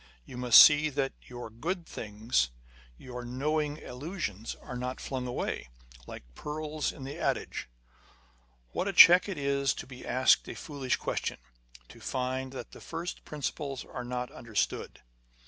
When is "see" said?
0.59-0.89